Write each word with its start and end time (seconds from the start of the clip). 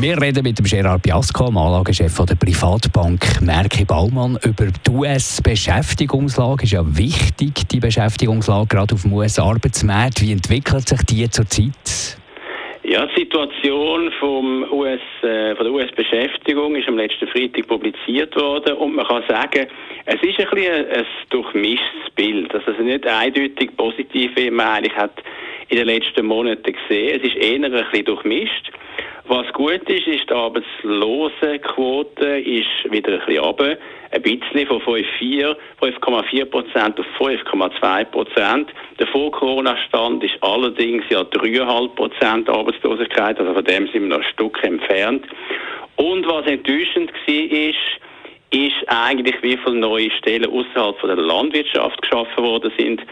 wir 0.00 0.20
reden 0.20 0.42
mit 0.42 0.58
dem 0.58 0.64
Gerard 0.64 1.02
Biasco, 1.02 1.46
dem 1.46 1.56
Anlagechef 1.56 2.16
der 2.24 2.34
Privatbank 2.34 3.40
Merke 3.40 3.84
Baumann, 3.84 4.38
über 4.44 4.66
die 4.66 4.90
US-Beschäftigungslage. 4.90 6.64
Ist 6.64 6.72
ja 6.72 6.82
wichtig, 6.84 7.68
die 7.70 7.80
Beschäftigungslage 7.80 8.68
gerade 8.68 8.94
auf 8.94 9.02
dem 9.02 9.12
US-Arbeitsmarkt. 9.12 10.22
Wie 10.22 10.32
entwickelt 10.32 10.88
sich 10.88 11.02
die 11.02 11.28
zurzeit? 11.28 12.18
Ja, 12.84 13.06
die 13.06 13.20
Situation 13.20 14.10
vom 14.18 14.64
US, 14.72 15.00
äh, 15.22 15.54
von 15.54 15.64
der 15.64 15.72
US-Beschäftigung 15.72 16.74
ist 16.76 16.88
am 16.88 16.96
letzten 16.96 17.28
Freitag 17.28 17.66
publiziert 17.68 18.34
worden 18.36 18.74
und 18.74 18.94
man 18.94 19.06
kann 19.06 19.22
sagen, 19.28 19.66
es 20.06 20.22
ist 20.22 20.38
ein 20.40 20.46
bisschen 20.50 20.74
ein, 20.74 20.86
ein 20.90 21.06
durchmischtes 21.30 22.10
Bild. 22.14 22.54
Also 22.54 22.82
nicht 22.82 23.06
eindeutig 23.06 23.76
positiv, 23.76 24.32
wie 24.36 24.50
man 24.50 24.66
eigentlich 24.66 24.96
hat 24.96 25.22
in 25.68 25.76
den 25.76 25.86
letzten 25.86 26.26
Monaten 26.26 26.72
gesehen. 26.72 27.20
Es 27.20 27.26
ist 27.26 27.36
eher 27.36 27.62
ein 27.62 27.70
bisschen 27.70 28.04
durchmischt. 28.04 28.72
Was 29.28 29.46
gut 29.52 29.88
ist, 29.88 30.08
ist 30.08 30.28
die 30.28 30.34
Arbeitslosenquote 30.34 32.40
ist 32.40 32.90
wieder 32.90 33.12
ein 33.12 33.20
bisschen 33.20 33.44
runter. 33.44 33.78
Ein 34.10 34.22
bisschen 34.22 34.66
von 34.66 34.80
5,4 34.80 36.44
Prozent 36.46 36.98
auf 36.98 37.06
5,2 37.18 38.04
Prozent. 38.06 38.70
Der 38.98 39.06
Vor-Corona-Stand 39.06 40.24
ist 40.24 40.36
allerdings 40.40 41.04
ja 41.08 41.20
3,5 41.20 41.94
Prozent 41.94 42.50
Arbeitslosigkeit, 42.50 43.38
also 43.38 43.54
von 43.54 43.64
dem 43.64 43.86
sind 43.88 44.02
wir 44.02 44.08
noch 44.08 44.18
ein 44.18 44.24
Stück 44.24 44.60
entfernt. 44.64 45.24
Und 45.96 46.26
was 46.26 46.46
enttäuschend 46.46 47.12
war, 47.12 47.34
ist, 47.34 47.76
ist 48.52 48.76
eigentlich, 48.86 49.36
wie 49.42 49.56
viele 49.56 49.76
neue 49.76 50.10
Stellen 50.10 50.50
außerhalb 50.50 51.00
der 51.02 51.16
Landwirtschaft 51.16 52.00
geschaffen 52.02 52.44
worden 52.44 52.72
sind 52.78 53.02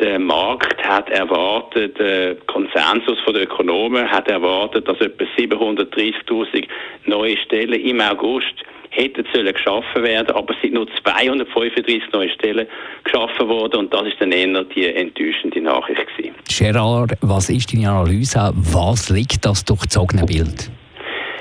der 0.00 0.18
Markt 0.18 0.82
hat 0.82 1.10
erwartet, 1.10 1.98
der 1.98 2.36
Konsensus 2.46 3.18
der 3.26 3.42
Ökonomen 3.42 4.10
hat 4.10 4.28
erwartet, 4.28 4.86
dass 4.88 5.00
etwa 5.00 5.24
730.000 5.36 6.66
neue 7.06 7.36
Stellen 7.38 7.80
im 7.80 8.00
August 8.00 8.54
hätten 8.90 9.24
sollen 9.32 9.52
geschaffen 9.52 10.02
werden, 10.02 10.34
aber 10.34 10.54
es 10.54 10.60
sind 10.62 10.74
nur 10.74 10.86
235 11.02 12.02
neue 12.12 12.30
Stellen 12.30 12.66
geschaffen 13.04 13.48
worden 13.48 13.80
und 13.80 13.94
das 13.94 14.06
ist 14.06 14.20
dann 14.20 14.32
eher 14.32 14.64
die 14.64 14.86
enttäuschende 14.86 15.60
Nachricht 15.60 16.06
gewesen. 16.16 16.34
Gerard, 16.48 17.12
was 17.20 17.50
ist 17.50 17.72
deine 17.72 17.90
Analyse? 17.90 18.52
Was 18.54 19.10
liegt 19.10 19.44
das 19.44 19.64
durchzogene 19.64 20.24
Bild? 20.24 20.70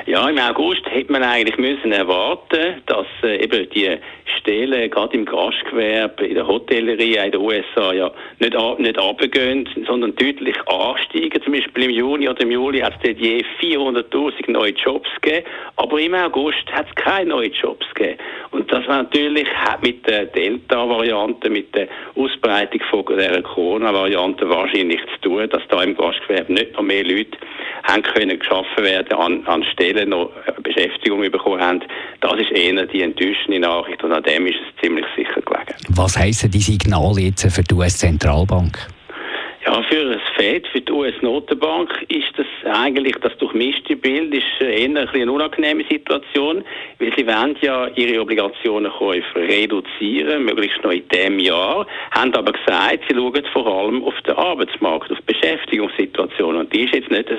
Ja, 0.07 0.29
im 0.29 0.37
August 0.37 0.85
hätte 0.89 1.11
man 1.11 1.21
eigentlich 1.21 1.57
müssen 1.57 1.91
erwarten, 1.91 2.81
dass 2.85 3.05
äh, 3.23 3.43
eben 3.43 3.69
die 3.71 3.97
Stellen 4.37 4.89
gerade 4.89 5.15
im 5.15 5.25
Gastgewerbe, 5.25 6.25
in 6.25 6.35
der 6.35 6.47
Hotellerie 6.47 7.17
in 7.17 7.31
den 7.31 7.41
USA 7.41 7.93
ja 7.93 8.11
nicht, 8.39 8.55
nicht 8.79 8.99
runtergehen, 8.99 9.67
sondern 9.87 10.15
deutlich 10.15 10.55
ansteigen. 10.67 11.41
Zum 11.43 11.53
Beispiel 11.53 11.83
im 11.83 11.91
Juni 11.91 12.29
oder 12.29 12.41
im 12.41 12.51
Juli 12.51 12.79
hat 12.79 12.93
es 12.95 13.01
dort 13.03 13.19
je 13.19 13.43
400'000 13.61 14.51
neue 14.51 14.71
Jobs 14.71 15.09
gegeben, 15.21 15.45
aber 15.75 15.99
im 15.99 16.13
August 16.13 16.71
hat 16.71 16.87
es 16.87 16.95
keine 16.95 17.29
neuen 17.29 17.51
Jobs 17.53 17.85
gegeben. 17.93 18.19
Und 18.51 18.71
das 18.71 18.87
war 18.87 19.03
natürlich 19.03 19.47
mit 19.81 20.07
der 20.07 20.25
Delta-Variante, 20.25 21.49
mit 21.49 21.73
der 21.75 21.87
Ausbreitung 22.15 22.81
von 22.89 23.17
der 23.17 23.41
Corona-Variante 23.41 24.49
wahrscheinlich 24.49 24.99
zu 25.15 25.29
tun, 25.29 25.49
dass 25.49 25.61
da 25.69 25.83
im 25.83 25.95
Gastgewerbe 25.95 26.53
nicht 26.53 26.73
noch 26.73 26.83
mehr 26.83 27.03
Leute 27.03 27.37
haben 27.83 28.03
können 28.03 28.37
geschaffen 28.37 28.83
werden 28.83 29.13
an, 29.17 29.45
an 29.45 29.63
Stellen 29.63 30.09
noch 30.09 30.31
Beschäftigung 30.77 31.19
bekommen 31.31 31.61
haben. 31.61 31.81
Das 32.21 32.33
ist 32.33 32.51
eher 32.51 32.85
die 32.85 33.01
enttäuschende 33.01 33.59
Nachricht 33.59 34.03
und 34.03 34.13
an 34.13 34.23
dem 34.23 34.45
ist 34.45 34.55
es 34.55 34.81
ziemlich 34.81 35.05
sicher 35.15 35.41
gelegen. 35.41 35.75
Was 35.89 36.17
heissen 36.17 36.51
die 36.51 36.59
Signale 36.59 37.21
jetzt 37.21 37.51
für 37.53 37.63
die 37.63 37.73
US-Zentralbank? 37.73 38.87
Ja, 40.39 40.59
für 40.71 40.81
die 40.81 40.91
US-Notenbank 40.91 42.05
ist 42.09 42.31
das 42.37 42.45
eigentlich, 42.71 43.15
das 43.21 43.35
durchmischte 43.37 43.95
Bild? 43.95 44.33
Ist 44.33 44.45
eher 44.59 44.85
ein 44.85 44.97
eine 44.97 45.31
unangenehme 45.31 45.83
Situation, 45.89 46.63
weil 46.99 47.13
sie 47.15 47.25
wollen 47.25 47.57
ja 47.61 47.87
ihre 47.95 48.21
Obligationenkäufe 48.21 49.39
reduzieren, 49.39 50.45
möglichst 50.45 50.83
noch 50.83 50.91
in 50.91 51.07
diesem 51.09 51.39
Jahr, 51.39 51.87
haben 52.11 52.33
aber 52.35 52.51
gesagt, 52.51 53.03
sie 53.09 53.15
schauen 53.15 53.43
vor 53.51 53.65
allem 53.65 54.03
auf 54.03 54.13
den 54.27 54.35
Arbeitsmarkt, 54.35 55.11
auf 55.11 55.17
die 55.17 55.33
Beschäftigungssituation. 55.33 56.55
Und 56.55 56.71
die 56.71 56.85
ist 56.85 56.93
jetzt 56.93 57.09
nicht 57.09 57.29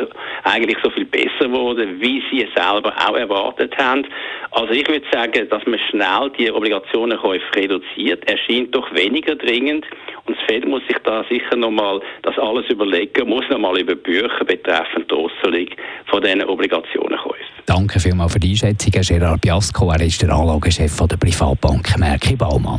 eigentlich 0.42 0.78
so 0.82 0.90
viel 0.90 1.04
besser 1.04 1.46
geworden, 1.46 2.00
wie 2.00 2.22
sie 2.30 2.42
es 2.42 2.54
selber 2.54 2.92
auch 3.06 3.16
erwartet 3.16 3.76
haben. 3.78 4.06
Also 4.52 4.72
ich 4.72 4.88
würde 4.88 5.04
sagen, 5.12 5.48
dass 5.50 5.64
man 5.66 5.78
schnell 5.90 6.30
die 6.38 6.50
Obligationenkäufe 6.50 7.44
reduziert, 7.54 8.28
erscheint 8.28 8.74
doch 8.74 8.92
weniger 8.94 9.34
dringend 9.36 9.84
und 10.26 10.36
das 10.36 10.44
Fed 10.46 10.66
muss 10.66 10.82
sich 10.88 10.96
da 11.04 11.24
sicher 11.28 11.56
nochmal 11.56 12.00
das 12.22 12.38
alles 12.38 12.68
überlegen, 12.70 13.28
muss 13.28 13.44
nochmal 13.50 13.78
über 13.78 13.94
Bücher 13.94 14.44
betreffend 14.44 15.10
die 15.10 15.14
Auszahlung 15.14 15.68
von 16.06 16.22
diesen 16.22 16.44
Obligationenkäufen. 16.44 17.46
Danke 17.66 18.00
vielmals 18.00 18.32
für 18.32 18.40
die 18.40 18.50
Einschätzung, 18.50 18.92
Gerard 18.92 19.40
Biasco. 19.42 19.90
Er 19.90 20.00
ist 20.00 20.22
der 20.22 20.30
Anlagechef 20.30 20.96
der 21.06 21.16
Privatbank 21.16 21.98
Merki 21.98 22.34
Baumann. 22.34 22.78